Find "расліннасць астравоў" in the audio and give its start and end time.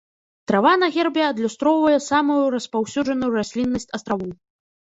3.39-4.37